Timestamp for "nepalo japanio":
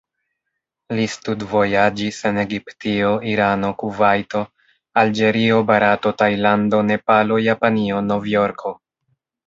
6.93-8.07